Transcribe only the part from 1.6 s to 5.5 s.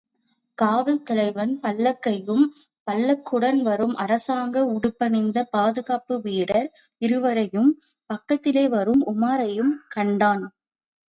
பல்லக்கையும், பல்லக்குடன் வரும் அரசாங்க உடுப்பணிந்த